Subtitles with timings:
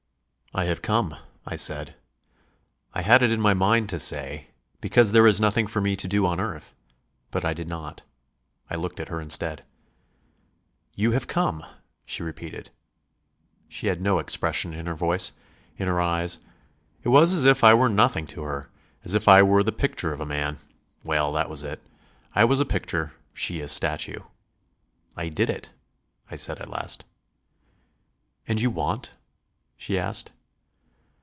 [0.53, 1.15] "I have come,"
[1.45, 1.95] I said.
[2.93, 4.47] I had it in my mind to say:
[4.81, 6.75] "Because there is nothing for me to do on earth."
[7.31, 8.03] But I did not,
[8.69, 9.63] I looked at her instead.
[10.93, 11.65] "You have come,"
[12.05, 12.69] she repeated.
[13.69, 15.31] She had no expression in her voice,
[15.77, 16.41] in her eyes.
[17.01, 18.67] It was as if I were nothing to her;
[19.05, 20.57] as if I were the picture of a man.
[21.05, 21.81] Well, that was it;
[22.35, 24.19] I was a picture, she a statue.
[25.15, 25.71] "I did it,"
[26.29, 27.05] I said at last.
[28.49, 29.13] "And you want?"
[29.77, 30.33] she asked.